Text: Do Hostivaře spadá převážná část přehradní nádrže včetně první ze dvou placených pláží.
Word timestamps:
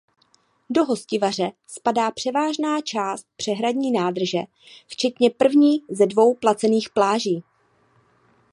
Do 0.69 0.85
Hostivaře 0.85 1.51
spadá 1.67 2.11
převážná 2.11 2.81
část 2.81 3.27
přehradní 3.35 3.91
nádrže 3.91 4.39
včetně 4.87 5.29
první 5.29 5.83
ze 5.91 6.05
dvou 6.05 6.33
placených 6.35 6.89
pláží. 6.89 7.43